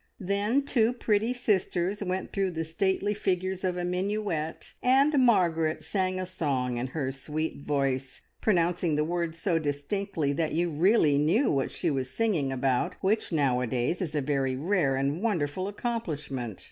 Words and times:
Then 0.19 0.63
two 0.65 0.93
pretty 0.93 1.31
sisters 1.31 2.01
went 2.01 2.33
through 2.33 2.49
the 2.53 2.63
stately 2.63 3.13
figures 3.13 3.63
of 3.63 3.77
a 3.77 3.85
minuet, 3.85 4.73
and 4.81 5.13
Margaret 5.19 5.83
sang 5.83 6.19
a 6.19 6.25
song 6.25 6.77
in 6.77 6.87
her 6.87 7.11
sweet 7.11 7.61
voice, 7.67 8.21
pronouncing 8.41 8.95
the 8.95 9.03
words 9.03 9.37
so 9.37 9.59
distinctly 9.59 10.33
that 10.33 10.53
you 10.53 10.71
really 10.71 11.19
knew 11.19 11.51
what 11.51 11.69
she 11.69 11.91
was 11.91 12.09
singing 12.09 12.51
about, 12.51 12.95
which 13.01 13.31
nowadays 13.31 14.01
is 14.01 14.15
a 14.15 14.21
very 14.21 14.55
rare 14.55 14.95
and 14.95 15.21
wonderful 15.21 15.67
accomplishment. 15.67 16.59